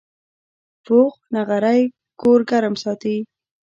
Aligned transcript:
پوخ 0.85 1.13
نغری 1.33 1.81
کور 2.21 2.39
ګرم 2.49 2.75
ساتي 2.83 3.15